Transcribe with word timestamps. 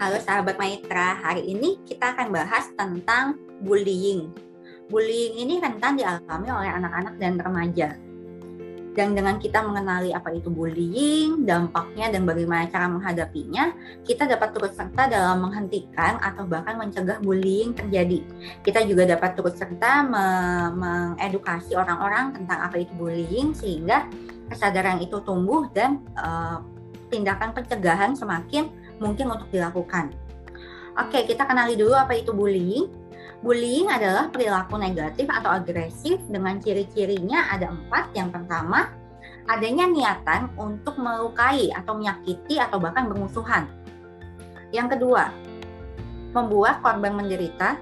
Halo 0.00 0.16
sahabat 0.16 0.56
Maitra, 0.56 1.20
hari 1.20 1.44
ini 1.52 1.76
kita 1.84 2.16
akan 2.16 2.32
bahas 2.32 2.72
tentang 2.72 3.36
bullying. 3.60 4.32
Bullying 4.88 5.44
ini 5.44 5.60
rentan 5.60 6.00
dialami 6.00 6.48
oleh 6.48 6.72
anak-anak 6.72 7.20
dan 7.20 7.36
remaja. 7.36 8.00
Dan 8.96 9.12
dengan 9.12 9.36
kita 9.36 9.60
mengenali 9.60 10.16
apa 10.16 10.32
itu 10.32 10.48
bullying, 10.48 11.44
dampaknya 11.44 12.16
dan 12.16 12.24
bagaimana 12.24 12.64
cara 12.72 12.88
menghadapinya, 12.88 13.76
kita 14.00 14.24
dapat 14.24 14.56
turut 14.56 14.72
serta 14.72 15.04
dalam 15.04 15.44
menghentikan 15.44 16.16
atau 16.16 16.48
bahkan 16.48 16.80
mencegah 16.80 17.20
bullying 17.20 17.76
terjadi. 17.76 18.24
Kita 18.64 18.80
juga 18.88 19.04
dapat 19.04 19.36
turut 19.36 19.52
serta 19.52 20.00
me- 20.00 20.72
mengedukasi 20.80 21.76
orang-orang 21.76 22.32
tentang 22.32 22.72
apa 22.72 22.80
itu 22.80 22.92
bullying 22.96 23.52
sehingga 23.52 24.08
kesadaran 24.48 25.04
itu 25.04 25.20
tumbuh 25.20 25.68
dan 25.76 26.00
uh, 26.16 26.64
tindakan 27.12 27.52
pencegahan 27.52 28.16
semakin 28.16 28.79
mungkin 29.00 29.32
untuk 29.32 29.48
dilakukan. 29.50 30.12
Oke, 31.00 31.24
kita 31.24 31.48
kenali 31.48 31.74
dulu 31.74 31.96
apa 31.96 32.14
itu 32.14 32.30
bullying. 32.30 32.86
Bullying 33.40 33.88
adalah 33.88 34.28
perilaku 34.28 34.76
negatif 34.76 35.24
atau 35.32 35.48
agresif 35.48 36.20
dengan 36.28 36.60
ciri-cirinya 36.60 37.48
ada 37.48 37.72
empat. 37.72 38.12
Yang 38.12 38.36
pertama, 38.36 38.92
adanya 39.48 39.88
niatan 39.88 40.52
untuk 40.60 41.00
melukai 41.00 41.72
atau 41.72 41.96
menyakiti 41.96 42.60
atau 42.60 42.76
bahkan 42.76 43.08
bermusuhan. 43.08 43.64
Yang 44.70 45.00
kedua, 45.00 45.32
membuat 46.36 46.84
korban 46.84 47.16
menderita. 47.16 47.80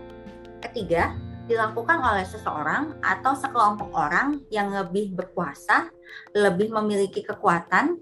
Ketiga, 0.62 1.14
dilakukan 1.50 2.02
oleh 2.06 2.22
seseorang 2.28 3.00
atau 3.02 3.32
sekelompok 3.34 3.90
orang 3.96 4.44
yang 4.52 4.70
lebih 4.70 5.16
berkuasa, 5.16 5.90
lebih 6.36 6.70
memiliki 6.70 7.24
kekuatan 7.24 7.98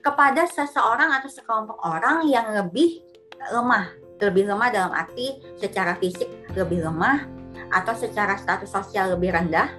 kepada 0.00 0.48
seseorang 0.48 1.12
atau 1.20 1.28
sekelompok 1.28 1.78
orang 1.84 2.24
yang 2.28 2.48
lebih 2.52 3.04
lemah 3.52 3.92
lebih 4.20 4.48
lemah 4.48 4.68
dalam 4.68 4.92
arti 4.92 5.40
secara 5.56 5.96
fisik 5.96 6.28
lebih 6.52 6.84
lemah 6.84 7.24
atau 7.72 7.96
secara 7.96 8.36
status 8.36 8.68
sosial 8.68 9.16
lebih 9.16 9.32
rendah 9.32 9.72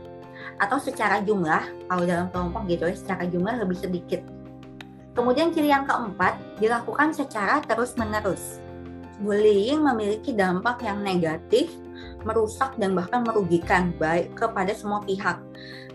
atau 0.62 0.78
secara 0.78 1.22
jumlah 1.22 1.62
kalau 1.90 2.04
dalam 2.06 2.28
kelompok 2.30 2.66
gitu 2.70 2.90
ya 2.90 2.96
secara 2.98 3.26
jumlah 3.30 3.62
lebih 3.62 3.78
sedikit. 3.78 4.22
Kemudian 5.12 5.52
ciri 5.52 5.74
yang 5.74 5.84
keempat 5.84 6.40
dilakukan 6.62 7.12
secara 7.12 7.60
terus-menerus. 7.68 8.64
Bullying 9.20 9.84
memiliki 9.84 10.32
dampak 10.32 10.82
yang 10.82 11.04
negatif, 11.04 11.70
merusak 12.24 12.80
dan 12.80 12.96
bahkan 12.96 13.22
merugikan 13.28 13.92
baik 14.00 14.34
kepada 14.40 14.72
semua 14.72 15.04
pihak. 15.04 15.38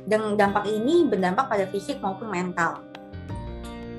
Dan 0.07 0.39
dampak 0.39 0.69
ini 0.69 1.09
berdampak 1.09 1.51
pada 1.51 1.67
fisik 1.73 1.99
maupun 1.99 2.31
mental 2.31 2.87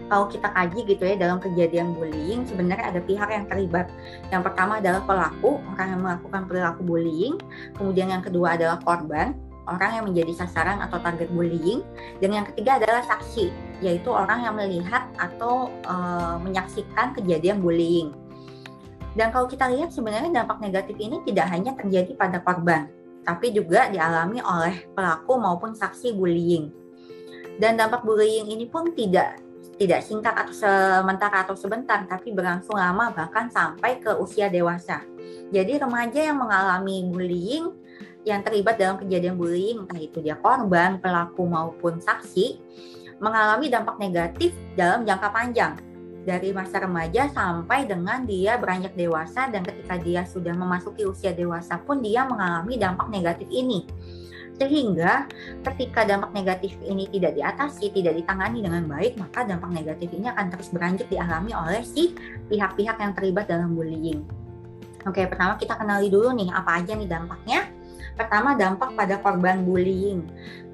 kalau 0.07 0.31
kita 0.31 0.47
kaji 0.55 0.79
gitu 0.87 1.03
ya 1.03 1.15
dalam 1.19 1.37
kejadian 1.43 1.91
bullying 1.91 2.47
sebenarnya 2.47 2.95
ada 2.95 3.01
pihak 3.03 3.27
yang 3.27 3.45
terlibat. 3.51 3.91
Yang 4.31 4.41
pertama 4.51 4.79
adalah 4.79 5.03
pelaku, 5.03 5.59
orang 5.75 5.87
yang 5.91 6.01
melakukan 6.03 6.41
perilaku 6.47 6.81
bullying. 6.83 7.35
Kemudian 7.75 8.07
yang 8.11 8.23
kedua 8.23 8.55
adalah 8.55 8.79
korban, 8.79 9.35
orang 9.67 9.91
yang 9.99 10.05
menjadi 10.07 10.33
sasaran 10.43 10.79
atau 10.79 10.97
target 11.03 11.27
bullying. 11.35 11.83
Dan 12.23 12.39
yang 12.39 12.47
ketiga 12.47 12.79
adalah 12.79 13.03
saksi, 13.03 13.51
yaitu 13.83 14.07
orang 14.07 14.47
yang 14.47 14.55
melihat 14.55 15.11
atau 15.19 15.67
e, 15.83 15.95
menyaksikan 16.47 17.11
kejadian 17.11 17.59
bullying. 17.59 18.15
Dan 19.13 19.35
kalau 19.35 19.51
kita 19.51 19.67
lihat 19.67 19.91
sebenarnya 19.91 20.31
dampak 20.31 20.63
negatif 20.63 20.95
ini 20.95 21.19
tidak 21.27 21.51
hanya 21.51 21.75
terjadi 21.75 22.15
pada 22.15 22.39
korban, 22.39 22.87
tapi 23.27 23.51
juga 23.51 23.91
dialami 23.91 24.39
oleh 24.39 24.87
pelaku 24.95 25.35
maupun 25.35 25.75
saksi 25.75 26.15
bullying. 26.15 26.71
Dan 27.57 27.75
dampak 27.75 28.05
bullying 28.05 28.45
ini 28.53 28.69
pun 28.69 28.93
tidak 28.93 29.41
tidak 29.77 30.01
singkat 30.01 30.33
atau 30.33 30.53
sementara 30.53 31.45
atau 31.45 31.53
sebentar, 31.53 32.01
tapi 32.09 32.33
berlangsung 32.33 32.75
lama 32.75 33.13
bahkan 33.13 33.47
sampai 33.47 34.01
ke 34.01 34.09
usia 34.17 34.49
dewasa. 34.49 35.05
Jadi 35.53 35.77
remaja 35.77 36.33
yang 36.33 36.37
mengalami 36.41 37.05
bullying 37.07 37.71
yang 38.27 38.43
terlibat 38.43 38.75
dalam 38.75 38.99
kejadian 38.99 39.39
bullying, 39.39 39.87
entah 39.87 40.01
itu 40.01 40.19
dia 40.19 40.35
korban, 40.35 40.99
pelaku 40.99 41.47
maupun 41.47 42.03
saksi, 42.03 42.59
mengalami 43.23 43.71
dampak 43.71 43.95
negatif 44.01 44.51
dalam 44.75 45.07
jangka 45.07 45.29
panjang 45.31 45.73
dari 46.27 46.51
masa 46.51 46.83
remaja 46.83 47.31
sampai 47.31 47.87
dengan 47.87 48.27
dia 48.27 48.59
beranjak 48.59 48.91
dewasa 48.99 49.47
dan 49.47 49.63
ketika 49.63 49.95
dia 49.95 50.27
sudah 50.27 50.51
memasuki 50.51 51.07
usia 51.07 51.31
dewasa 51.31 51.79
pun 51.79 52.03
dia 52.03 52.27
mengalami 52.27 52.75
dampak 52.75 53.07
negatif 53.07 53.47
ini 53.47 53.87
sehingga 54.57 55.29
ketika 55.61 56.01
dampak 56.01 56.33
negatif 56.33 56.73
ini 56.81 57.05
tidak 57.13 57.37
diatasi, 57.37 57.93
tidak 57.93 58.17
ditangani 58.17 58.65
dengan 58.65 58.89
baik, 58.89 59.13
maka 59.21 59.45
dampak 59.45 59.69
negatif 59.69 60.09
ini 60.09 60.25
akan 60.33 60.49
terus 60.49 60.73
beranjak 60.73 61.07
dialami 61.13 61.53
oleh 61.53 61.85
si 61.85 62.17
pihak-pihak 62.49 62.97
yang 62.97 63.13
terlibat 63.13 63.45
dalam 63.45 63.77
bullying. 63.77 64.25
Oke, 65.05 65.23
pertama 65.29 65.55
kita 65.61 65.77
kenali 65.77 66.09
dulu 66.09 66.33
nih 66.33 66.49
apa 66.49 66.81
aja 66.81 66.97
nih 66.97 67.05
dampaknya. 67.05 67.69
Pertama 68.17 68.57
dampak 68.57 68.97
pada 68.97 69.21
korban 69.21 69.61
bullying. 69.61 70.25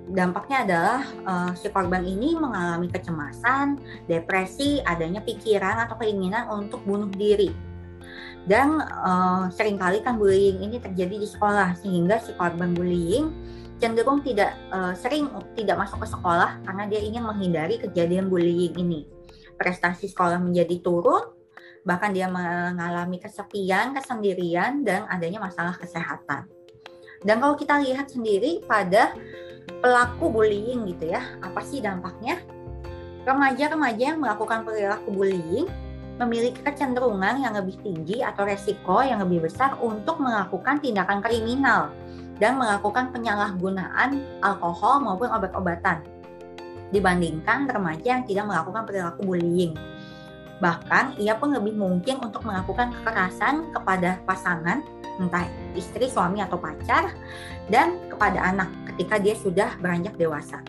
Dampaknya 0.04 0.58
adalah 0.64 1.00
uh, 1.28 1.52
si 1.56 1.68
korban 1.68 2.04
ini 2.08 2.36
mengalami 2.40 2.88
kecemasan, 2.88 3.80
depresi, 4.08 4.80
adanya 4.84 5.20
pikiran 5.24 5.84
atau 5.84 6.00
keinginan 6.00 6.48
untuk 6.52 6.84
bunuh 6.88 7.12
diri 7.12 7.52
dan 8.44 8.84
uh, 8.84 9.48
sering 9.56 9.80
kali 9.80 10.04
kan 10.04 10.20
bullying 10.20 10.60
ini 10.60 10.76
terjadi 10.76 11.16
di 11.16 11.28
sekolah 11.28 11.80
sehingga 11.80 12.20
si 12.20 12.36
korban 12.36 12.76
bullying 12.76 13.32
cenderung 13.84 14.24
tidak 14.24 14.56
uh, 14.72 14.96
sering 14.96 15.28
tidak 15.60 15.76
masuk 15.84 16.00
ke 16.00 16.08
sekolah 16.08 16.64
karena 16.64 16.84
dia 16.88 17.04
ingin 17.04 17.28
menghindari 17.28 17.76
kejadian 17.76 18.32
bullying 18.32 18.72
ini. 18.80 19.04
Prestasi 19.60 20.08
sekolah 20.08 20.40
menjadi 20.40 20.80
turun, 20.80 21.36
bahkan 21.84 22.16
dia 22.16 22.32
mengalami 22.32 23.20
kesepian, 23.20 23.92
kesendirian, 23.92 24.88
dan 24.88 25.04
adanya 25.12 25.44
masalah 25.44 25.76
kesehatan. 25.76 26.48
Dan 27.28 27.44
kalau 27.44 27.60
kita 27.60 27.84
lihat 27.84 28.08
sendiri 28.08 28.64
pada 28.64 29.12
pelaku 29.84 30.32
bullying 30.32 30.88
gitu 30.96 31.12
ya, 31.12 31.20
apa 31.44 31.60
sih 31.68 31.84
dampaknya? 31.84 32.40
Remaja-remaja 33.28 34.16
yang 34.16 34.20
melakukan 34.24 34.64
perilaku 34.64 35.12
bullying 35.12 35.68
memiliki 36.24 36.60
kecenderungan 36.64 37.44
yang 37.44 37.52
lebih 37.56 37.76
tinggi 37.84 38.24
atau 38.24 38.48
resiko 38.48 39.04
yang 39.04 39.20
lebih 39.24 39.48
besar 39.48 39.76
untuk 39.84 40.24
melakukan 40.24 40.80
tindakan 40.80 41.20
kriminal 41.20 41.92
dan 42.42 42.58
melakukan 42.58 43.14
penyalahgunaan 43.14 44.22
alkohol 44.42 45.02
maupun 45.04 45.30
obat-obatan 45.30 46.02
dibandingkan 46.94 47.66
remaja 47.66 48.22
yang 48.22 48.24
tidak 48.24 48.46
melakukan 48.46 48.86
perilaku 48.86 49.20
bullying. 49.26 49.74
Bahkan 50.62 51.18
ia 51.18 51.34
pun 51.36 51.52
lebih 51.52 51.74
mungkin 51.74 52.22
untuk 52.22 52.46
melakukan 52.46 52.94
kekerasan 53.02 53.74
kepada 53.74 54.22
pasangan, 54.24 54.86
entah 55.18 55.50
istri, 55.74 56.06
suami 56.08 56.40
atau 56.40 56.62
pacar, 56.62 57.12
dan 57.68 57.98
kepada 58.08 58.54
anak 58.54 58.70
ketika 58.94 59.18
dia 59.18 59.36
sudah 59.36 59.74
beranjak 59.82 60.14
dewasa. 60.16 60.62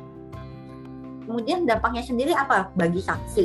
Kemudian 1.28 1.68
dampaknya 1.68 2.02
sendiri 2.04 2.32
apa 2.32 2.72
bagi 2.74 3.00
saksi 3.00 3.44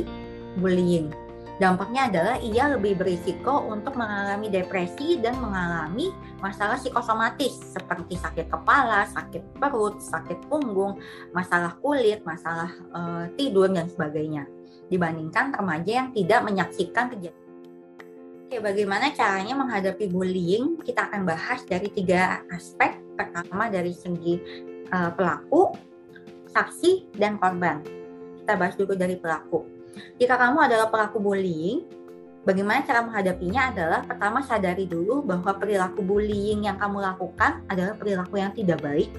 bullying? 0.58 1.12
Dampaknya 1.60 2.08
adalah 2.08 2.36
ia 2.40 2.72
lebih 2.72 2.96
berisiko 2.96 3.68
untuk 3.68 3.92
mengalami 3.92 4.48
depresi 4.48 5.20
dan 5.20 5.36
mengalami 5.36 6.08
masalah 6.40 6.80
psikosomatis 6.80 7.56
seperti 7.72 8.16
sakit 8.16 8.48
kepala, 8.48 9.06
sakit 9.08 9.60
perut, 9.60 10.00
sakit 10.00 10.48
punggung, 10.48 10.98
masalah 11.30 11.76
kulit, 11.78 12.24
masalah 12.24 12.72
uh, 12.92 13.24
tidur 13.36 13.68
dan 13.70 13.86
sebagainya. 13.86 14.48
Dibandingkan 14.90 15.54
remaja 15.54 16.02
yang 16.04 16.08
tidak 16.10 16.40
menyaksikan 16.42 17.12
kejadian. 17.14 17.38
Oke, 18.50 18.58
bagaimana 18.58 19.14
caranya 19.14 19.54
menghadapi 19.54 20.10
bullying? 20.10 20.82
Kita 20.82 21.06
akan 21.06 21.22
bahas 21.22 21.62
dari 21.62 21.86
tiga 21.86 22.42
aspek. 22.50 22.98
Pertama 23.14 23.70
dari 23.70 23.94
segi 23.94 24.42
uh, 24.90 25.14
pelaku, 25.14 25.70
saksi, 26.50 27.14
dan 27.14 27.38
korban. 27.38 27.78
Kita 28.42 28.58
bahas 28.58 28.74
dulu 28.74 28.98
dari 28.98 29.14
pelaku 29.14 29.80
jika 30.20 30.34
kamu 30.36 30.58
adalah 30.70 30.88
pelaku 30.92 31.18
bullying, 31.18 31.84
bagaimana 32.44 32.84
cara 32.84 33.04
menghadapinya 33.04 33.72
adalah 33.72 34.00
pertama 34.04 34.40
sadari 34.40 34.88
dulu 34.88 35.24
bahwa 35.24 35.52
perilaku 35.56 36.00
bullying 36.00 36.64
yang 36.64 36.80
kamu 36.80 37.00
lakukan 37.04 37.64
adalah 37.68 37.94
perilaku 37.96 38.40
yang 38.40 38.52
tidak 38.56 38.80
baik 38.80 39.10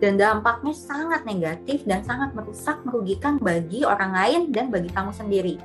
dan 0.00 0.16
dampaknya 0.16 0.72
sangat 0.72 1.22
negatif 1.28 1.84
dan 1.84 2.00
sangat 2.02 2.32
merusak 2.32 2.80
merugikan 2.88 3.36
bagi 3.36 3.84
orang 3.84 4.16
lain 4.16 4.40
dan 4.48 4.72
bagi 4.72 4.88
kamu 4.88 5.12
sendiri. 5.12 5.60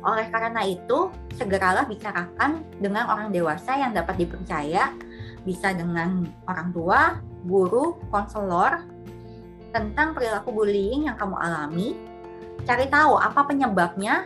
Oleh 0.00 0.32
karena 0.32 0.64
itu, 0.64 1.12
segeralah 1.36 1.84
bicarakan 1.84 2.64
dengan 2.80 3.04
orang 3.12 3.28
dewasa 3.28 3.76
yang 3.76 3.92
dapat 3.92 4.24
dipercaya, 4.24 4.96
bisa 5.44 5.76
dengan 5.76 6.24
orang 6.48 6.72
tua, 6.72 7.20
guru, 7.44 8.00
konselor, 8.08 8.80
tentang 9.76 10.16
perilaku 10.16 10.56
bullying 10.56 11.04
yang 11.04 11.20
kamu 11.20 11.36
alami 11.36 11.92
cari 12.64 12.88
tahu 12.88 13.16
apa 13.16 13.40
penyebabnya, 13.44 14.24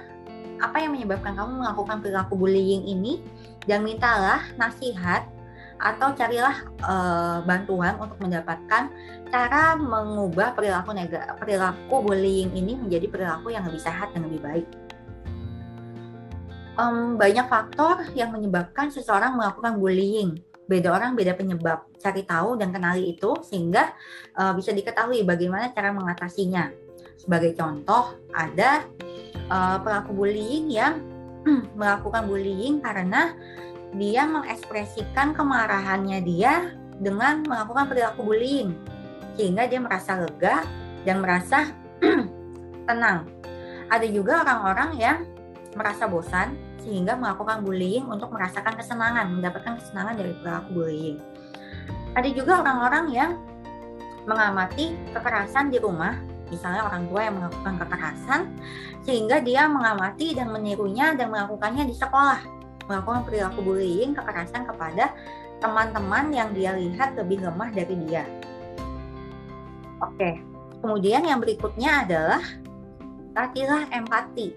apa 0.63 0.83
yang 0.83 0.95
menyebabkan 0.95 1.35
kamu 1.35 1.63
melakukan 1.63 2.03
perilaku 2.03 2.35
bullying 2.39 2.85
ini, 2.87 3.23
dan 3.65 3.83
mintalah 3.83 4.45
nasihat 4.61 5.27
atau 5.75 6.15
carilah 6.15 6.65
uh, 6.87 7.39
bantuan 7.43 7.99
untuk 7.99 8.17
mendapatkan 8.23 8.89
cara 9.29 9.75
mengubah 9.75 10.55
perilaku 10.55 10.95
nega, 10.95 11.35
perilaku 11.37 11.97
bullying 12.01 12.55
ini 12.55 12.79
menjadi 12.79 13.11
perilaku 13.11 13.51
yang 13.51 13.67
lebih 13.67 13.83
sehat 13.83 14.15
dan 14.15 14.25
lebih 14.25 14.41
baik. 14.41 14.67
Um, 16.75 17.15
banyak 17.15 17.47
faktor 17.47 18.03
yang 18.19 18.35
menyebabkan 18.35 18.91
seseorang 18.91 19.39
melakukan 19.39 19.79
bullying. 19.79 20.43
Beda 20.65 20.97
orang 20.97 21.15
beda 21.15 21.37
penyebab. 21.37 21.87
Cari 22.01 22.25
tahu 22.25 22.57
dan 22.57 22.73
kenali 22.73 23.15
itu 23.15 23.37
sehingga 23.45 23.95
uh, 24.35 24.57
bisa 24.57 24.73
diketahui 24.73 25.23
bagaimana 25.23 25.71
cara 25.71 25.95
mengatasinya. 25.95 26.73
Sebagai 27.15 27.55
contoh, 27.55 28.17
ada 28.35 28.83
uh, 29.49 29.79
pelaku 29.81 30.13
bullying 30.13 30.71
yang 30.71 31.01
melakukan 31.79 32.29
bullying 32.29 32.81
karena 32.81 33.33
dia 33.95 34.27
mengekspresikan 34.27 35.37
kemarahannya 35.37 36.19
dia 36.25 36.75
dengan 36.99 37.47
melakukan 37.47 37.91
perilaku 37.91 38.27
bullying 38.27 38.75
sehingga 39.35 39.67
dia 39.67 39.83
merasa 39.83 40.19
lega 40.19 40.63
dan 41.03 41.21
merasa 41.21 41.71
tenang. 42.89 43.27
Ada 43.91 44.07
juga 44.09 44.43
orang-orang 44.43 44.91
yang 44.97 45.19
merasa 45.75 46.07
bosan 46.07 46.57
sehingga 46.81 47.17
melakukan 47.17 47.65
bullying 47.65 48.07
untuk 48.07 48.31
merasakan 48.31 48.77
kesenangan, 48.77 49.33
mendapatkan 49.41 49.81
kesenangan 49.81 50.15
dari 50.21 50.33
perilaku 50.39 50.69
bullying. 50.73 51.19
Ada 52.15 52.29
juga 52.31 52.63
orang-orang 52.63 53.05
yang 53.11 53.31
mengamati 54.25 54.95
kekerasan 55.13 55.69
di 55.69 55.81
rumah, 55.83 56.17
misalnya 56.55 56.87
orang 56.87 57.11
tua 57.11 57.21
yang 57.27 57.35
melakukan 57.43 57.75
kekerasan, 57.83 58.41
sehingga 59.03 59.43
dia 59.43 59.67
mengamati 59.67 60.39
dan 60.39 60.55
menirunya 60.55 61.19
dan 61.19 61.35
melakukannya 61.35 61.91
di 61.91 61.95
sekolah, 61.99 62.41
melakukan 62.87 63.27
perilaku 63.27 63.59
bullying, 63.61 64.15
kekerasan 64.15 64.63
kepada 64.71 65.11
teman-teman 65.59 66.31
yang 66.31 66.51
dia 66.55 66.79
lihat 66.79 67.19
lebih 67.19 67.43
lemah 67.43 67.71
dari 67.75 67.95
dia. 68.07 68.23
Oke, 69.99 70.39
kemudian 70.79 71.27
yang 71.27 71.43
berikutnya 71.43 72.07
adalah 72.07 72.43
latihlah 73.35 73.91
empati. 73.91 74.55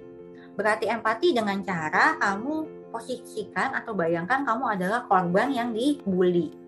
Berarti 0.57 0.89
empati 0.89 1.37
dengan 1.37 1.61
cara 1.61 2.17
kamu 2.17 2.89
posisikan 2.89 3.77
atau 3.77 3.93
bayangkan 3.93 4.41
kamu 4.45 4.77
adalah 4.77 5.05
korban 5.05 5.53
yang 5.53 5.69
dibully. 5.73 6.66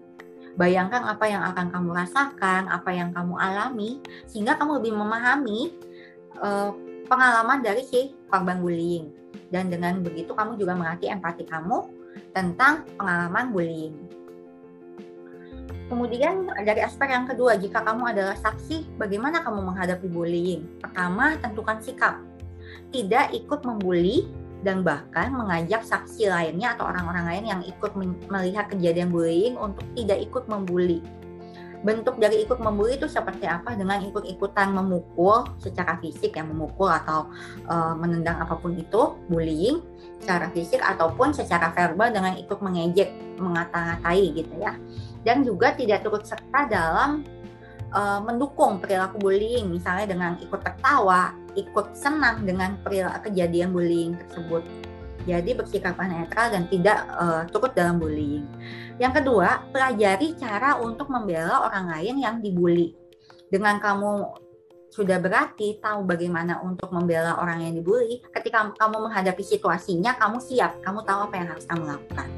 Bayangkan 0.60 1.08
apa 1.08 1.24
yang 1.24 1.40
akan 1.40 1.72
kamu 1.72 1.90
rasakan, 1.96 2.68
apa 2.68 2.92
yang 2.92 3.16
kamu 3.16 3.40
alami, 3.40 4.04
sehingga 4.28 4.60
kamu 4.60 4.84
lebih 4.84 4.92
memahami 4.92 5.72
uh, 6.44 6.76
pengalaman 7.08 7.64
dari 7.64 7.88
si 7.88 8.12
korban 8.28 8.60
bullying. 8.60 9.08
Dan 9.48 9.72
dengan 9.72 10.04
begitu 10.04 10.36
kamu 10.36 10.60
juga 10.60 10.76
melatih 10.76 11.16
empati 11.16 11.48
kamu 11.48 11.88
tentang 12.36 12.84
pengalaman 13.00 13.56
bullying. 13.56 13.96
Kemudian 15.90 16.52
dari 16.68 16.86
aspek 16.86 17.10
yang 17.10 17.26
kedua, 17.26 17.58
jika 17.58 17.82
kamu 17.82 18.14
adalah 18.14 18.38
saksi, 18.38 19.00
bagaimana 19.00 19.42
kamu 19.42 19.74
menghadapi 19.74 20.06
bullying? 20.06 20.68
Pertama, 20.78 21.34
tentukan 21.42 21.82
sikap. 21.82 22.22
Tidak 22.94 23.34
ikut 23.34 23.66
membuli 23.66 24.30
dan 24.66 24.84
bahkan 24.84 25.32
mengajak 25.32 25.84
saksi 25.88 26.28
lainnya 26.28 26.76
atau 26.76 26.92
orang-orang 26.92 27.26
lain 27.32 27.46
yang 27.48 27.62
ikut 27.64 27.92
melihat 28.28 28.68
kejadian 28.68 29.10
bullying 29.10 29.56
untuk 29.56 29.86
tidak 29.96 30.20
ikut 30.24 30.44
membuli. 30.52 31.00
Bentuk 31.80 32.20
dari 32.20 32.44
ikut 32.44 32.60
membuli 32.60 33.00
itu 33.00 33.08
seperti 33.08 33.48
apa? 33.48 33.72
Dengan 33.72 34.04
ikut-ikutan 34.04 34.76
memukul 34.76 35.48
secara 35.64 35.96
fisik 36.04 36.36
yang 36.36 36.52
memukul 36.52 36.92
atau 36.92 37.32
e, 37.64 37.76
menendang 37.96 38.36
apa 38.44 38.60
pun 38.60 38.76
itu, 38.76 39.16
bullying 39.32 39.80
secara 40.20 40.52
fisik 40.52 40.84
ataupun 40.84 41.32
secara 41.32 41.72
verbal 41.72 42.12
dengan 42.12 42.36
ikut 42.36 42.60
mengejek, 42.60 43.40
mengata-ngatai 43.40 44.36
gitu 44.36 44.60
ya 44.60 44.76
dan 45.24 45.44
juga 45.44 45.76
tidak 45.76 46.04
turut 46.06 46.24
serta 46.24 46.68
dalam 46.68 47.24
uh, 47.92 48.20
mendukung 48.24 48.80
perilaku 48.80 49.20
bullying 49.20 49.68
misalnya 49.68 50.16
dengan 50.16 50.32
ikut 50.40 50.62
tertawa, 50.64 51.36
ikut 51.56 51.96
senang 51.98 52.46
dengan 52.46 52.78
perilaku 52.82 53.32
kejadian 53.32 53.74
bullying 53.74 54.18
tersebut. 54.28 54.66
Jadi 55.28 55.52
bersikap 55.54 56.00
netral 56.00 56.48
dan 56.50 56.64
tidak 56.72 57.06
uh, 57.14 57.44
turut 57.52 57.76
dalam 57.76 58.00
bullying. 58.02 58.48
Yang 58.98 59.22
kedua, 59.22 59.68
pelajari 59.70 60.34
cara 60.40 60.80
untuk 60.80 61.12
membela 61.12 61.70
orang 61.70 61.92
lain 61.92 62.16
yang 62.24 62.36
dibully. 62.42 62.96
Dengan 63.52 63.78
kamu 63.78 64.26
sudah 64.90 65.22
berarti 65.22 65.78
tahu 65.78 66.02
bagaimana 66.02 66.66
untuk 66.66 66.90
membela 66.90 67.38
orang 67.38 67.62
yang 67.62 67.74
dibully, 67.78 68.26
ketika 68.34 68.74
kamu 68.74 69.06
menghadapi 69.06 69.44
situasinya, 69.46 70.18
kamu 70.18 70.42
siap, 70.42 70.82
kamu 70.82 71.06
tahu 71.06 71.30
apa 71.30 71.36
yang 71.38 71.48
harus 71.54 71.66
kamu 71.70 71.84
lakukan. 71.86 72.30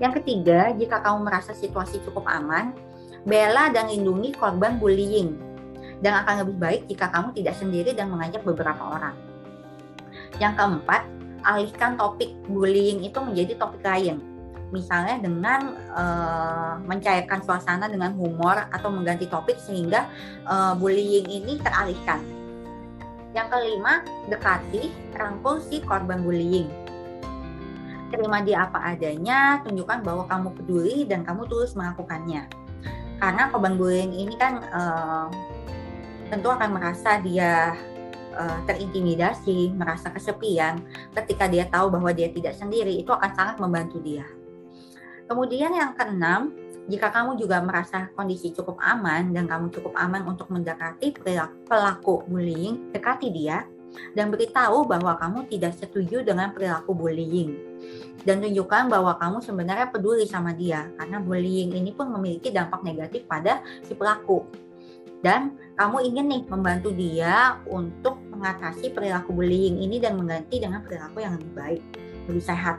Yang 0.00 0.12
ketiga, 0.22 0.72
jika 0.74 1.04
kamu 1.04 1.28
merasa 1.28 1.52
situasi 1.52 2.00
cukup 2.08 2.24
aman, 2.24 2.72
bela 3.28 3.68
dan 3.68 3.92
lindungi 3.92 4.32
korban 4.32 4.80
bullying. 4.80 5.36
Dan 6.04 6.20
akan 6.20 6.44
lebih 6.44 6.56
baik 6.60 6.82
jika 6.92 7.08
kamu 7.08 7.32
tidak 7.32 7.56
sendiri 7.56 7.96
dan 7.96 8.12
mengajak 8.12 8.44
beberapa 8.44 8.92
orang. 8.92 9.16
Yang 10.36 10.52
keempat, 10.60 11.02
alihkan 11.40 11.96
topik 11.96 12.36
bullying 12.44 13.00
itu 13.00 13.16
menjadi 13.24 13.56
topik 13.56 13.80
lain. 13.80 14.20
Misalnya 14.68 15.16
dengan 15.22 15.80
uh, 15.96 16.76
mencairkan 16.84 17.40
suasana 17.40 17.88
dengan 17.88 18.12
humor 18.12 18.68
atau 18.68 18.92
mengganti 18.92 19.24
topik 19.32 19.56
sehingga 19.56 20.04
uh, 20.44 20.76
bullying 20.76 21.24
ini 21.24 21.56
teralihkan. 21.64 22.20
Yang 23.32 23.48
kelima, 23.48 24.04
dekati, 24.28 24.92
rangkul 25.16 25.64
si 25.64 25.80
korban 25.80 26.20
bullying 26.20 26.84
terima 28.14 28.38
dia 28.46 28.70
apa 28.70 28.78
adanya, 28.94 29.58
tunjukkan 29.66 30.06
bahwa 30.06 30.24
kamu 30.30 30.48
peduli 30.54 30.96
dan 31.02 31.26
kamu 31.26 31.50
tulus 31.50 31.74
melakukannya. 31.74 32.46
Karena 33.18 33.50
korban 33.50 33.74
bullying 33.74 34.14
ini 34.14 34.34
kan 34.38 34.62
uh, 34.70 35.26
tentu 36.34 36.50
akan 36.50 36.70
merasa 36.74 37.22
dia 37.22 37.78
uh, 38.34 38.58
terintimidasi, 38.66 39.70
merasa 39.70 40.10
kesepian. 40.10 40.82
Ketika 41.14 41.46
dia 41.46 41.70
tahu 41.70 41.94
bahwa 41.94 42.10
dia 42.10 42.26
tidak 42.34 42.58
sendiri, 42.58 42.98
itu 42.98 43.14
akan 43.14 43.30
sangat 43.38 43.56
membantu 43.62 44.02
dia. 44.02 44.26
Kemudian 45.30 45.70
yang 45.70 45.94
keenam, 45.94 46.50
jika 46.90 47.14
kamu 47.14 47.38
juga 47.38 47.62
merasa 47.62 48.10
kondisi 48.18 48.50
cukup 48.50 48.82
aman 48.82 49.30
dan 49.30 49.46
kamu 49.46 49.70
cukup 49.70 49.94
aman 49.94 50.26
untuk 50.26 50.50
mendekati 50.50 51.14
pelaku 51.64 52.26
bullying, 52.26 52.90
dekati 52.90 53.30
dia 53.30 53.64
dan 54.12 54.28
beritahu 54.28 54.90
bahwa 54.90 55.14
kamu 55.14 55.46
tidak 55.46 55.78
setuju 55.78 56.26
dengan 56.26 56.50
perilaku 56.50 56.92
bullying 56.92 57.54
dan 58.26 58.42
tunjukkan 58.42 58.90
bahwa 58.90 59.14
kamu 59.22 59.38
sebenarnya 59.38 59.86
peduli 59.94 60.26
sama 60.26 60.50
dia 60.50 60.90
karena 60.98 61.22
bullying 61.22 61.70
ini 61.78 61.94
pun 61.94 62.10
memiliki 62.10 62.50
dampak 62.50 62.82
negatif 62.82 63.22
pada 63.30 63.62
si 63.86 63.94
pelaku 63.94 64.42
dan 65.22 65.56
kamu 65.74 65.96
ingin 66.06 66.26
nih 66.30 66.42
membantu 66.46 66.94
dia 66.94 67.58
untuk 67.66 68.18
mengatasi 68.30 68.94
perilaku 68.94 69.34
bullying 69.34 69.82
ini 69.82 69.98
dan 69.98 70.14
mengganti 70.14 70.62
dengan 70.62 70.86
perilaku 70.86 71.22
yang 71.22 71.34
lebih 71.38 71.52
baik, 71.54 71.82
lebih 72.30 72.44
sehat. 72.44 72.78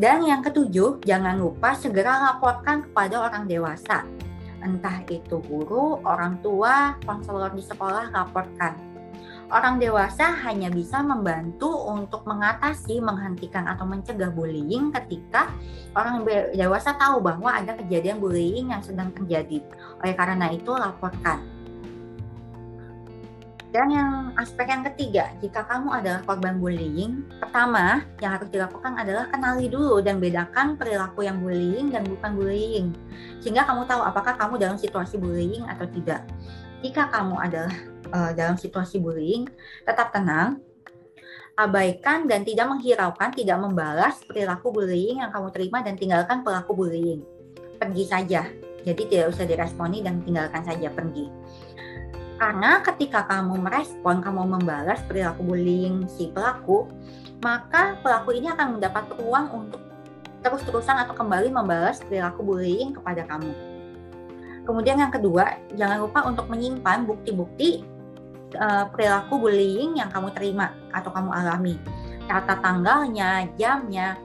Dan 0.00 0.24
yang 0.24 0.40
ketujuh, 0.40 1.04
jangan 1.04 1.36
lupa 1.36 1.76
segera 1.76 2.32
laporkan 2.32 2.88
kepada 2.88 3.20
orang 3.20 3.44
dewasa. 3.44 4.08
Entah 4.64 5.04
itu 5.12 5.40
guru, 5.44 6.00
orang 6.04 6.40
tua, 6.40 6.96
konselor 7.04 7.52
di 7.52 7.60
sekolah, 7.60 8.08
laporkan 8.12 8.90
orang 9.50 9.82
dewasa 9.82 10.30
hanya 10.46 10.70
bisa 10.70 11.02
membantu 11.02 11.68
untuk 11.90 12.22
mengatasi, 12.24 13.02
menghentikan 13.02 13.66
atau 13.66 13.84
mencegah 13.84 14.30
bullying 14.30 14.94
ketika 14.94 15.50
orang 15.92 16.22
dewasa 16.54 16.94
tahu 16.94 17.18
bahwa 17.18 17.50
ada 17.50 17.74
kejadian 17.74 18.22
bullying 18.22 18.70
yang 18.70 18.80
sedang 18.80 19.10
terjadi. 19.10 19.60
Oleh 20.00 20.14
karena 20.14 20.54
itu, 20.54 20.70
laporkan. 20.70 21.59
Dan 23.70 23.86
yang 23.94 24.34
aspek 24.34 24.66
yang 24.66 24.82
ketiga, 24.82 25.30
jika 25.38 25.62
kamu 25.62 26.02
adalah 26.02 26.26
korban 26.26 26.58
bullying, 26.58 27.22
pertama 27.38 28.02
yang 28.18 28.34
harus 28.34 28.50
dilakukan 28.50 28.98
adalah 28.98 29.30
kenali 29.30 29.70
dulu 29.70 30.02
dan 30.02 30.18
bedakan 30.18 30.74
perilaku 30.74 31.22
yang 31.22 31.38
bullying 31.38 31.86
dan 31.94 32.02
bukan 32.02 32.34
bullying. 32.34 32.90
Sehingga 33.38 33.62
kamu 33.62 33.86
tahu 33.86 34.02
apakah 34.02 34.34
kamu 34.34 34.58
dalam 34.58 34.74
situasi 34.74 35.22
bullying 35.22 35.62
atau 35.70 35.86
tidak. 35.86 36.26
Jika 36.82 37.14
kamu 37.14 37.34
adalah 37.38 37.74
uh, 38.10 38.30
dalam 38.34 38.58
situasi 38.58 38.98
bullying, 38.98 39.46
tetap 39.86 40.10
tenang, 40.10 40.58
abaikan 41.54 42.26
dan 42.26 42.42
tidak 42.42 42.66
menghiraukan, 42.74 43.30
tidak 43.30 43.58
membalas 43.62 44.18
perilaku 44.26 44.74
bullying 44.74 45.22
yang 45.22 45.30
kamu 45.30 45.46
terima 45.54 45.78
dan 45.86 45.94
tinggalkan 45.94 46.42
pelaku 46.42 46.74
bullying. 46.74 47.22
Pergi 47.78 48.02
saja. 48.02 48.50
Jadi 48.80 49.02
tidak 49.12 49.36
usah 49.36 49.44
diresponi 49.44 50.00
dan 50.00 50.24
tinggalkan 50.24 50.64
saja 50.64 50.88
pergi. 50.88 51.28
Karena 52.40 52.80
ketika 52.80 53.28
kamu 53.28 53.60
merespon, 53.60 54.24
kamu 54.24 54.56
membalas 54.56 55.04
perilaku 55.04 55.44
bullying 55.44 56.08
si 56.08 56.32
pelaku, 56.32 56.88
maka 57.44 58.00
pelaku 58.00 58.32
ini 58.32 58.48
akan 58.48 58.80
mendapat 58.80 59.12
ruang 59.20 59.52
untuk 59.52 59.84
terus-terusan 60.40 61.04
atau 61.04 61.12
kembali 61.12 61.52
membalas 61.52 62.00
perilaku 62.00 62.40
bullying 62.40 62.96
kepada 62.96 63.28
kamu. 63.28 63.52
Kemudian 64.64 65.04
yang 65.04 65.12
kedua, 65.12 65.60
jangan 65.76 66.00
lupa 66.00 66.24
untuk 66.24 66.48
menyimpan 66.48 67.04
bukti-bukti 67.04 67.84
uh, 68.56 68.88
perilaku 68.88 69.36
bullying 69.36 70.00
yang 70.00 70.08
kamu 70.08 70.32
terima 70.32 70.72
atau 70.96 71.12
kamu 71.12 71.36
alami. 71.36 71.76
Catat 72.24 72.64
tanggalnya, 72.64 73.52
jamnya, 73.60 74.16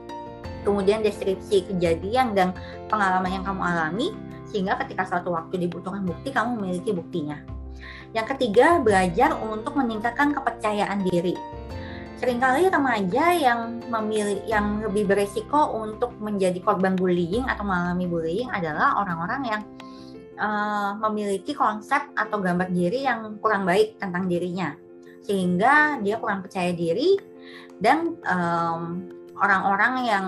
kemudian 0.64 1.04
deskripsi 1.04 1.68
kejadian 1.68 2.32
dan 2.32 2.56
pengalaman 2.88 3.28
yang 3.28 3.44
kamu 3.44 3.60
alami 3.60 4.16
sehingga 4.48 4.80
ketika 4.80 5.04
suatu 5.04 5.36
waktu 5.36 5.68
dibutuhkan 5.68 6.00
bukti 6.00 6.32
kamu 6.32 6.56
memiliki 6.56 6.96
buktinya. 6.96 7.55
Yang 8.12 8.26
ketiga, 8.36 8.80
belajar 8.80 9.36
untuk 9.40 9.76
meningkatkan 9.76 10.32
kepercayaan 10.32 11.04
diri. 11.06 11.36
sering 12.16 12.40
kali 12.40 12.72
remaja 12.72 13.36
yang 13.36 13.76
memilih 13.92 14.40
yang 14.48 14.80
lebih 14.80 15.04
beresiko 15.04 15.76
untuk 15.84 16.16
menjadi 16.16 16.56
korban 16.64 16.96
bullying 16.96 17.44
atau 17.44 17.60
mengalami 17.60 18.08
bullying 18.08 18.48
adalah 18.48 18.96
orang-orang 19.04 19.42
yang 19.44 19.62
uh, 20.40 20.96
memiliki 21.04 21.52
konsep 21.52 22.00
atau 22.16 22.40
gambar 22.40 22.72
diri 22.72 23.04
yang 23.04 23.36
kurang 23.36 23.68
baik 23.68 24.00
tentang 24.00 24.32
dirinya 24.32 24.72
sehingga 25.28 26.00
dia 26.00 26.16
kurang 26.22 26.40
percaya 26.40 26.70
diri 26.70 27.18
dan 27.82 28.16
orang 28.24 29.04
orang-orang 29.36 29.92
yang 30.06 30.26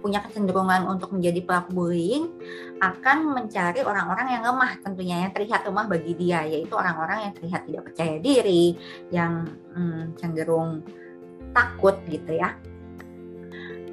punya 0.00 0.22
kecenderungan 0.22 0.86
untuk 0.86 1.12
menjadi 1.16 1.40
pelaku 1.42 1.70
bullying 1.72 2.24
akan 2.78 3.32
mencari 3.32 3.80
orang-orang 3.82 4.38
yang 4.38 4.42
lemah 4.44 4.72
tentunya 4.84 5.16
yang 5.26 5.32
terlihat 5.32 5.64
lemah 5.64 5.86
bagi 5.88 6.12
dia 6.14 6.44
yaitu 6.44 6.74
orang-orang 6.76 7.28
yang 7.28 7.32
terlihat 7.34 7.62
tidak 7.64 7.82
percaya 7.90 8.14
diri 8.20 8.76
yang 9.10 9.48
hmm, 9.72 10.14
cenderung 10.20 10.84
takut 11.56 11.96
gitu 12.06 12.36
ya. 12.36 12.52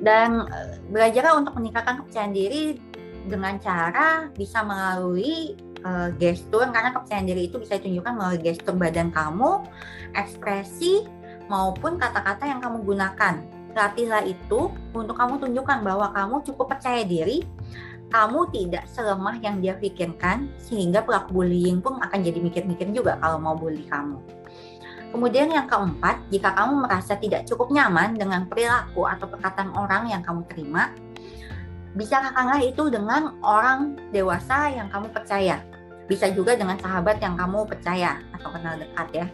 Dan 0.03 0.43
eh, 0.43 0.83
belajar 0.91 1.39
untuk 1.39 1.55
meningkatkan 1.55 2.03
kepercayaan 2.03 2.35
diri 2.35 2.75
dengan 3.23 3.55
cara 3.55 4.27
bisa 4.35 4.67
melalui 4.67 5.55
uh, 5.87 6.11
gestur 6.19 6.67
karena 6.67 6.91
kepercayaan 6.91 7.27
diri 7.27 7.47
itu 7.47 7.55
bisa 7.55 7.79
ditunjukkan 7.79 8.13
melalui 8.19 8.39
gestur 8.43 8.75
badan 8.75 9.15
kamu, 9.15 9.63
ekspresi 10.11 11.07
maupun 11.47 11.99
kata-kata 11.99 12.47
yang 12.47 12.59
kamu 12.59 12.83
gunakan 12.83 13.62
latihlah 13.73 14.23
itu 14.25 14.69
untuk 14.93 15.17
kamu 15.17 15.41
tunjukkan 15.41 15.79
bahwa 15.81 16.07
kamu 16.13 16.35
cukup 16.45 16.77
percaya 16.77 17.01
diri, 17.03 17.43
kamu 18.13 18.49
tidak 18.53 18.85
selemah 18.89 19.41
yang 19.41 19.57
dia 19.59 19.73
pikirkan, 19.73 20.49
sehingga 20.61 21.01
pelaku 21.01 21.41
bullying 21.41 21.81
pun 21.81 21.97
akan 21.97 22.19
jadi 22.21 22.39
mikir-mikir 22.39 22.93
juga 22.93 23.17
kalau 23.17 23.41
mau 23.41 23.57
bully 23.57 23.83
kamu. 23.89 24.21
Kemudian 25.13 25.53
yang 25.53 25.69
keempat, 25.69 26.25
jika 26.33 26.57
kamu 26.57 26.89
merasa 26.89 27.13
tidak 27.17 27.45
cukup 27.45 27.69
nyaman 27.69 28.17
dengan 28.17 28.49
perilaku 28.49 29.05
atau 29.05 29.29
perkataan 29.29 29.69
orang 29.77 30.09
yang 30.09 30.25
kamu 30.25 30.41
terima, 30.49 30.89
bisa 31.93 32.17
kakaklah 32.17 32.61
itu 32.61 32.89
dengan 32.89 33.37
orang 33.45 33.93
dewasa 34.09 34.73
yang 34.73 34.89
kamu 34.89 35.13
percaya. 35.13 35.61
Bisa 36.09 36.33
juga 36.33 36.57
dengan 36.57 36.81
sahabat 36.81 37.21
yang 37.21 37.37
kamu 37.37 37.69
percaya 37.69 38.17
atau 38.33 38.49
kenal 38.49 38.75
dekat 38.75 39.07
ya 39.13 39.25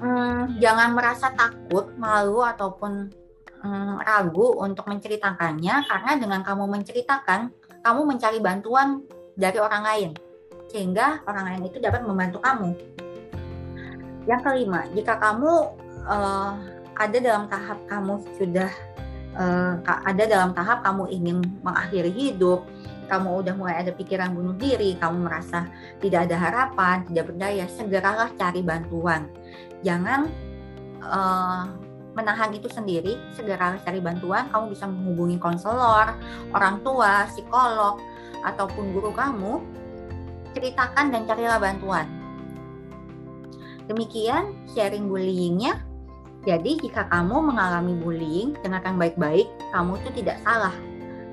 hmm, 0.00 0.58
jangan 0.58 0.96
merasa 0.96 1.30
takut, 1.36 1.92
malu 2.00 2.40
ataupun 2.42 3.12
hmm, 3.60 3.94
ragu 4.00 4.56
untuk 4.58 4.88
menceritakannya 4.88 5.84
karena 5.86 6.12
dengan 6.16 6.40
kamu 6.40 6.64
menceritakan, 6.66 7.52
kamu 7.84 8.00
mencari 8.08 8.38
bantuan 8.40 9.04
dari 9.36 9.56
orang 9.60 9.82
lain 9.84 10.10
sehingga 10.70 11.20
orang 11.26 11.44
lain 11.50 11.62
itu 11.66 11.78
dapat 11.82 12.06
membantu 12.06 12.38
kamu. 12.40 12.70
Yang 14.28 14.40
kelima, 14.46 14.86
jika 14.94 15.18
kamu 15.18 15.52
uh, 16.06 16.52
ada 16.94 17.18
dalam 17.18 17.50
tahap 17.50 17.78
kamu 17.90 18.14
sudah 18.38 18.70
uh, 19.34 19.74
ada 19.82 20.22
dalam 20.28 20.54
tahap 20.54 20.86
kamu 20.86 21.10
ingin 21.10 21.42
mengakhiri 21.66 22.12
hidup, 22.14 22.62
kamu 23.10 23.42
udah 23.42 23.54
mulai 23.58 23.82
ada 23.82 23.90
pikiran 23.90 24.30
bunuh 24.30 24.54
diri, 24.54 24.94
kamu 25.02 25.26
merasa 25.26 25.66
tidak 25.98 26.30
ada 26.30 26.36
harapan, 26.38 27.02
tidak 27.10 27.34
berdaya, 27.34 27.66
segeralah 27.66 28.30
cari 28.38 28.62
bantuan 28.62 29.26
jangan 29.80 30.28
uh, 31.00 31.64
menahan 32.12 32.50
itu 32.52 32.68
sendiri, 32.68 33.16
segera 33.32 33.78
cari 33.80 34.00
bantuan. 34.02 34.48
Kamu 34.50 34.72
bisa 34.72 34.84
menghubungi 34.88 35.38
konselor, 35.40 36.16
orang 36.52 36.82
tua, 36.84 37.28
psikolog, 37.30 38.00
ataupun 38.44 38.92
guru 38.92 39.10
kamu. 39.14 39.62
Ceritakan 40.50 41.14
dan 41.14 41.22
carilah 41.30 41.62
bantuan. 41.62 42.06
Demikian 43.86 44.54
sharing 44.74 45.06
bullyingnya. 45.06 45.78
Jadi 46.40 46.80
jika 46.80 47.04
kamu 47.12 47.52
mengalami 47.52 47.94
bullying, 48.00 48.56
dengarkan 48.64 48.96
baik-baik, 48.96 49.46
kamu 49.76 50.00
itu 50.00 50.24
tidak 50.24 50.40
salah. 50.40 50.72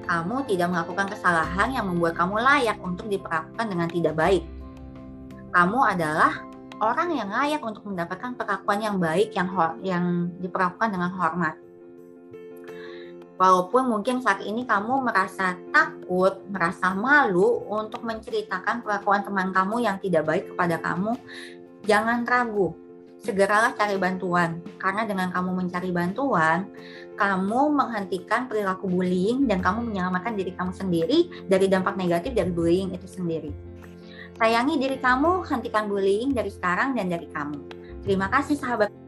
Kamu 0.08 0.48
tidak 0.48 0.72
melakukan 0.72 1.12
kesalahan 1.12 1.70
yang 1.76 1.86
membuat 1.92 2.16
kamu 2.16 2.40
layak 2.40 2.80
untuk 2.80 3.12
diperlakukan 3.12 3.66
dengan 3.68 3.88
tidak 3.92 4.16
baik. 4.16 4.44
Kamu 5.52 5.80
adalah 5.84 6.48
orang 6.80 7.12
yang 7.12 7.28
layak 7.28 7.60
untuk 7.60 7.84
mendapatkan 7.84 8.40
perlakuan 8.40 8.80
yang 8.80 8.96
baik 8.98 9.36
yang 9.36 9.52
yang 9.84 10.06
diperlakukan 10.40 10.96
dengan 10.96 11.12
hormat. 11.12 11.56
Walaupun 13.38 13.86
mungkin 13.86 14.18
saat 14.18 14.42
ini 14.42 14.66
kamu 14.66 15.06
merasa 15.06 15.54
takut, 15.70 16.42
merasa 16.50 16.98
malu 16.98 17.62
untuk 17.70 18.02
menceritakan 18.02 18.82
perlakuan 18.82 19.22
teman 19.22 19.54
kamu 19.54 19.86
yang 19.86 20.02
tidak 20.02 20.26
baik 20.26 20.50
kepada 20.50 20.82
kamu, 20.82 21.14
jangan 21.86 22.26
ragu. 22.26 22.74
Segeralah 23.18 23.74
cari 23.74 23.98
bantuan, 23.98 24.62
karena 24.78 25.04
dengan 25.04 25.34
kamu 25.34 25.52
mencari 25.58 25.90
bantuan, 25.90 26.70
kamu 27.18 27.62
menghentikan 27.74 28.46
perilaku 28.46 28.86
bullying 28.86 29.50
dan 29.50 29.60
kamu 29.60 29.90
menyelamatkan 29.90 30.38
diri 30.38 30.54
kamu 30.54 30.72
sendiri 30.72 31.20
dari 31.50 31.66
dampak 31.66 31.98
negatif 31.98 32.32
dari 32.38 32.54
bullying 32.54 32.94
itu 32.94 33.10
sendiri. 33.10 33.52
Sayangi 34.38 34.78
diri 34.78 35.02
kamu, 35.02 35.42
hentikan 35.50 35.90
bullying 35.90 36.30
dari 36.38 36.54
sekarang 36.54 36.94
dan 36.94 37.10
dari 37.10 37.26
kamu. 37.34 37.58
Terima 38.06 38.30
kasih 38.30 38.54
sahabat. 38.54 39.07